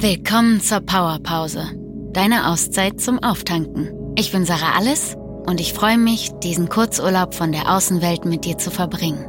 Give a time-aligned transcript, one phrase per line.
[0.00, 1.64] Willkommen zur Powerpause,
[2.12, 3.90] deine Auszeit zum Auftanken.
[4.14, 8.56] Ich bin Sarah Alles und ich freue mich, diesen Kurzurlaub von der Außenwelt mit dir
[8.58, 9.28] zu verbringen.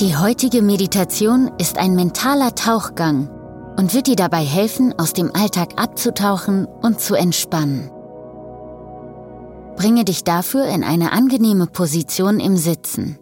[0.00, 3.28] Die heutige Meditation ist ein mentaler Tauchgang
[3.76, 7.90] und wird dir dabei helfen, aus dem Alltag abzutauchen und zu entspannen.
[9.76, 13.18] Bringe dich dafür in eine angenehme Position im Sitzen.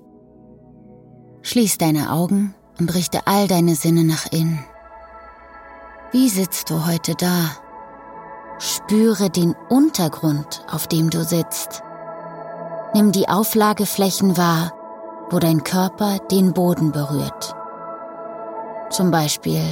[1.42, 4.64] Schließ deine Augen und richte all deine Sinne nach innen.
[6.10, 7.50] Wie sitzt du heute da?
[8.58, 11.82] Spüre den Untergrund, auf dem du sitzt.
[12.94, 14.72] Nimm die Auflageflächen wahr,
[15.28, 17.54] wo dein Körper den Boden berührt.
[18.88, 19.62] Zum Beispiel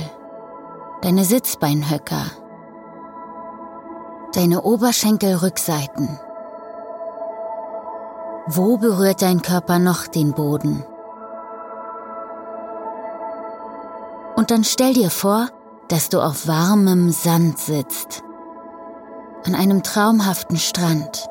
[1.01, 2.27] deine Sitzbeinhöcker,
[4.35, 6.21] deine Oberschenkelrückseiten.
[8.47, 10.85] Wo berührt dein Körper noch den Boden?
[14.37, 15.49] Und dann stell dir vor,
[15.89, 18.23] dass du auf warmem Sand sitzt,
[19.45, 21.29] an einem traumhaften Strand.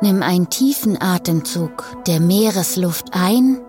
[0.00, 3.60] Nimm einen tiefen Atemzug der Meeresluft ein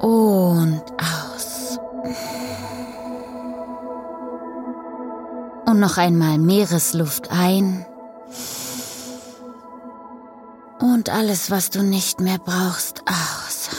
[0.00, 1.78] und aus.
[5.64, 7.86] Und noch einmal Meeresluft ein
[10.82, 13.70] und alles, was du nicht mehr brauchst, aus.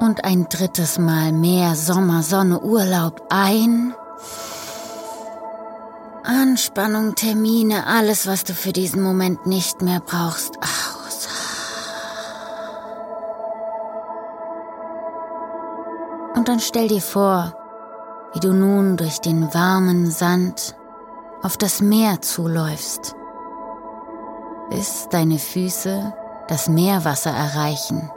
[0.00, 3.94] Und ein drittes Mal mehr Sommer, Sonne, Urlaub ein.
[6.24, 11.28] Anspannung, Termine, alles, was du für diesen Moment nicht mehr brauchst, aus.
[16.34, 17.54] Und dann stell dir vor,
[18.34, 20.74] wie du nun durch den warmen Sand
[21.42, 23.14] auf das Meer zuläufst
[24.70, 26.12] bis deine Füße
[26.48, 28.10] das Meerwasser erreichen.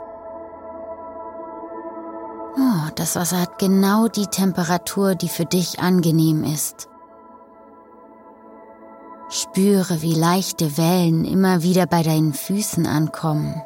[2.56, 6.88] Oh, das Wasser hat genau die Temperatur, die für dich angenehm ist.
[9.28, 13.62] Spüre, wie leichte Wellen immer wieder bei deinen Füßen ankommen.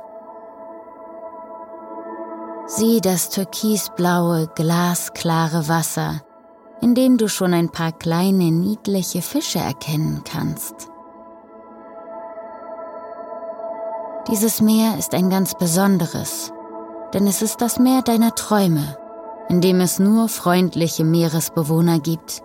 [2.67, 6.23] Sieh das türkisblaue, glasklare Wasser,
[6.81, 10.91] in dem du schon ein paar kleine, niedliche Fische erkennen kannst.
[14.31, 16.51] Dieses Meer ist ein ganz besonderes,
[17.13, 18.97] denn es ist das Meer deiner Träume,
[19.51, 22.43] in dem es nur freundliche Meeresbewohner gibt,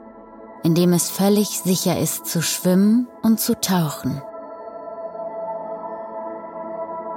[0.63, 4.21] in dem es völlig sicher ist zu schwimmen und zu tauchen.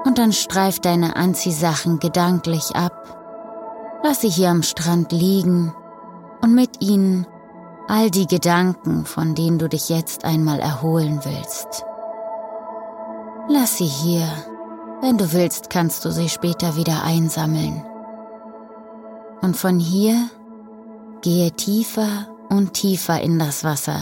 [0.05, 5.75] Und dann streif deine Anziehsachen gedanklich ab, lass sie hier am Strand liegen
[6.41, 7.27] und mit ihnen
[7.89, 11.85] all die Gedanken, von denen du dich jetzt einmal erholen willst.
[13.49, 14.29] Lass sie hier
[15.03, 17.85] wenn du willst, kannst du sie später wieder einsammeln.
[19.43, 20.31] Und von hier
[21.23, 24.01] gehe tiefer und tiefer in das Wasser.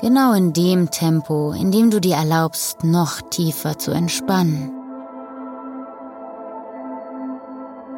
[0.00, 4.72] Genau in dem Tempo, in dem du dir erlaubst, noch tiefer zu entspannen.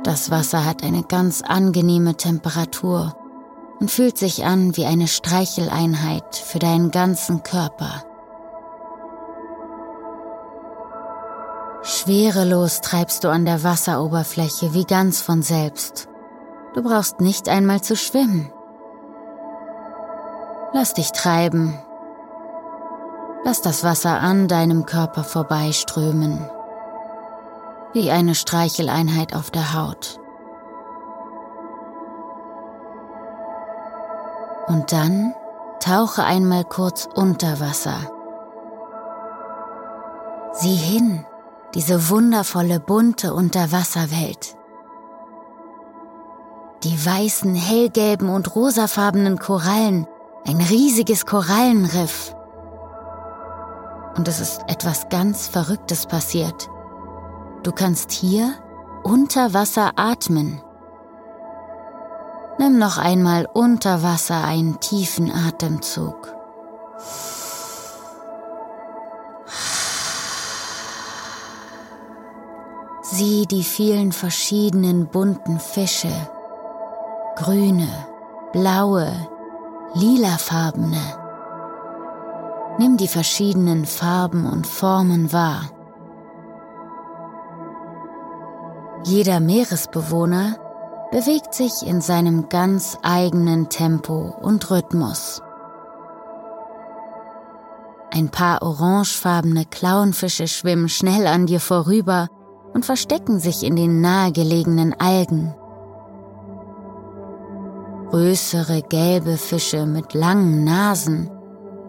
[0.03, 3.14] Das Wasser hat eine ganz angenehme Temperatur
[3.78, 8.03] und fühlt sich an wie eine Streicheleinheit für deinen ganzen Körper.
[12.02, 16.08] Schwerelos treibst du an der Wasseroberfläche wie ganz von selbst.
[16.74, 18.52] Du brauchst nicht einmal zu schwimmen.
[20.72, 21.78] Lass dich treiben.
[23.44, 26.44] Lass das Wasser an deinem Körper vorbeiströmen.
[27.92, 30.18] Wie eine Streicheleinheit auf der Haut.
[34.66, 35.34] Und dann
[35.78, 37.98] tauche einmal kurz unter Wasser.
[40.54, 41.24] Sieh hin
[41.75, 44.56] diese wundervolle bunte Unterwasserwelt.
[46.84, 50.06] Die weißen, hellgelben und rosafarbenen Korallen,
[50.47, 52.34] ein riesiges Korallenriff.
[54.16, 56.69] Und es ist etwas ganz Verrücktes passiert.
[57.63, 58.53] Du kannst hier
[59.04, 60.60] unter Wasser atmen.
[62.59, 66.34] Nimm noch einmal unter Wasser einen tiefen Atemzug.
[73.14, 76.09] Sieh die vielen verschiedenen bunten Fische,
[77.36, 77.91] grüne,
[78.54, 79.12] blaue,
[79.92, 81.03] lilafarbene.
[82.78, 85.70] Nimm die verschiedenen Farben und Formen wahr.
[89.04, 90.56] Jeder Meeresbewohner
[91.10, 95.42] bewegt sich in seinem ganz eigenen Tempo und Rhythmus.
[98.10, 102.30] Ein paar orangefarbene Clownfische schwimmen schnell an dir vorüber
[102.74, 105.54] und verstecken sich in den nahegelegenen Algen.
[108.10, 111.30] Größere gelbe Fische mit langen Nasen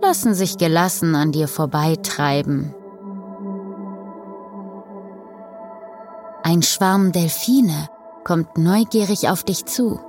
[0.01, 2.73] lassen sich gelassen an dir vorbeitreiben.
[6.43, 7.89] Ein Schwarm Delfine
[8.23, 9.99] kommt neugierig auf dich zu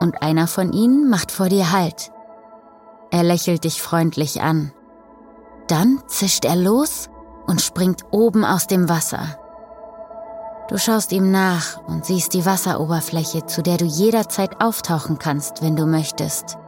[0.00, 2.12] und einer von ihnen macht vor dir Halt.
[3.10, 4.72] Er lächelt dich freundlich an.
[5.66, 7.08] Dann zischt er los
[7.46, 9.38] und springt oben aus dem Wasser.
[10.68, 15.76] Du schaust ihm nach und siehst die Wasseroberfläche, zu der du jederzeit auftauchen kannst, wenn
[15.76, 16.58] du möchtest.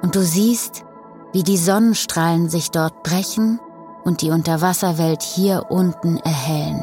[0.00, 0.84] Und du siehst,
[1.32, 3.60] wie die Sonnenstrahlen sich dort brechen
[4.02, 6.82] und die Unterwasserwelt hier unten erhellen.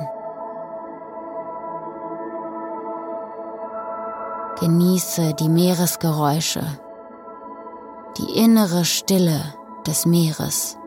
[4.59, 6.63] Genieße die Meeresgeräusche,
[8.17, 9.41] die innere Stille
[9.87, 10.77] des Meeres.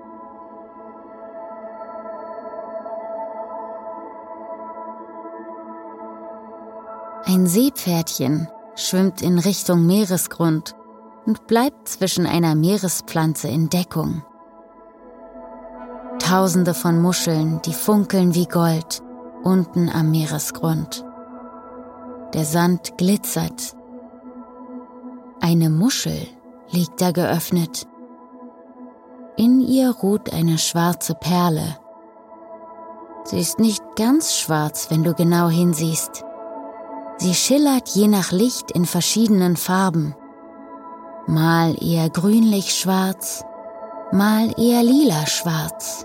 [7.34, 10.74] Ein Seepferdchen schwimmt in Richtung Meeresgrund
[11.24, 14.22] und bleibt zwischen einer Meerespflanze in Deckung.
[16.18, 19.02] Tausende von Muscheln, die funkeln wie Gold,
[19.44, 21.06] unten am Meeresgrund.
[22.34, 23.76] Der Sand glitzert.
[25.40, 26.28] Eine Muschel
[26.70, 27.86] liegt da geöffnet.
[29.38, 31.78] In ihr ruht eine schwarze Perle.
[33.24, 36.26] Sie ist nicht ganz schwarz, wenn du genau hinsiehst.
[37.22, 40.16] Sie schillert je nach Licht in verschiedenen Farben.
[41.28, 43.44] Mal eher grünlich-schwarz,
[44.10, 46.04] mal eher lila-schwarz.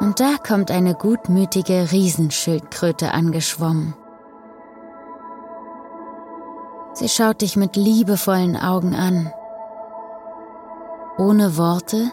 [0.00, 3.92] Und da kommt eine gutmütige Riesenschildkröte angeschwommen.
[6.94, 9.30] Sie schaut dich mit liebevollen Augen an.
[11.18, 12.10] Ohne Worte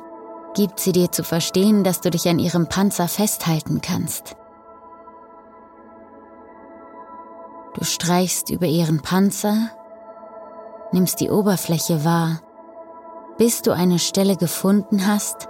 [0.55, 4.35] gibt sie dir zu verstehen, dass du dich an ihrem Panzer festhalten kannst.
[7.77, 9.69] Du streichst über ihren Panzer,
[10.91, 12.41] nimmst die Oberfläche wahr,
[13.37, 15.47] bis du eine Stelle gefunden hast,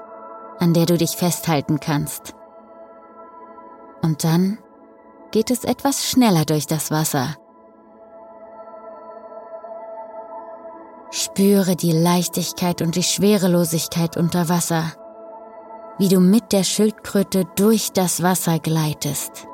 [0.60, 2.36] an der du dich festhalten kannst.
[4.02, 4.58] Und dann
[5.32, 7.38] geht es etwas schneller durch das Wasser.
[11.12, 14.84] Spüre die Leichtigkeit und die Schwerelosigkeit unter Wasser,
[15.98, 19.48] wie du mit der Schildkröte durch das Wasser gleitest.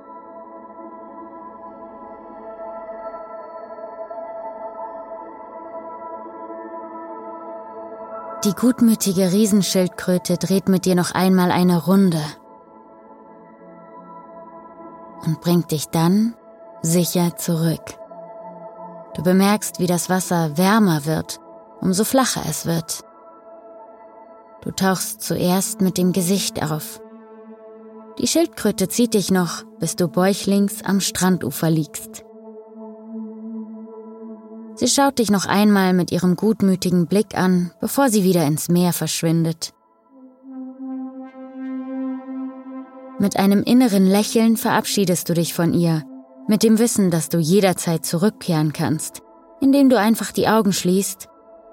[8.43, 12.21] Die gutmütige Riesenschildkröte dreht mit dir noch einmal eine Runde
[15.25, 16.35] und bringt dich dann
[16.81, 17.97] sicher zurück.
[19.13, 21.39] Du bemerkst, wie das Wasser wärmer wird,
[21.79, 23.05] umso flacher es wird.
[24.61, 26.99] Du tauchst zuerst mit dem Gesicht auf.
[28.17, 32.25] Die Schildkröte zieht dich noch, bis du bäuchlings am Strandufer liegst.
[34.75, 38.93] Sie schaut dich noch einmal mit ihrem gutmütigen Blick an, bevor sie wieder ins Meer
[38.93, 39.73] verschwindet.
[43.19, 46.03] Mit einem inneren Lächeln verabschiedest du dich von ihr,
[46.47, 49.21] mit dem Wissen, dass du jederzeit zurückkehren kannst,
[49.61, 51.29] indem du einfach die Augen schließt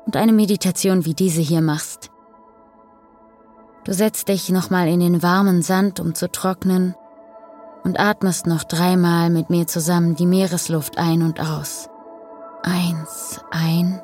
[0.07, 2.11] und eine Meditation wie diese hier machst.
[3.85, 6.95] Du setzt dich nochmal in den warmen Sand, um zu trocknen,
[7.83, 11.90] und atmest noch dreimal mit mir zusammen die Meeresluft ein und aus.
[12.63, 14.01] Eins ein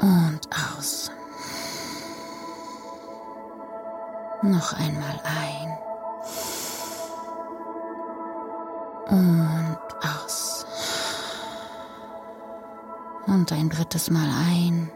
[0.00, 1.10] und aus.
[4.42, 5.78] Noch einmal ein
[9.08, 10.66] und aus.
[13.26, 14.90] Und ein drittes Mal ein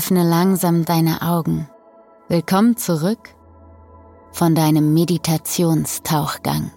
[0.00, 1.68] Öffne langsam deine Augen.
[2.26, 3.34] Willkommen zurück
[4.32, 6.70] von deinem Meditationstauchgang.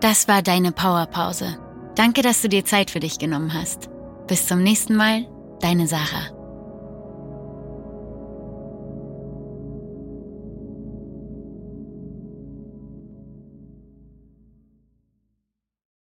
[0.00, 1.58] Das war deine Powerpause.
[1.94, 3.88] Danke, dass du dir Zeit für dich genommen hast.
[4.26, 5.28] Bis zum nächsten Mal,
[5.60, 6.41] deine Sarah.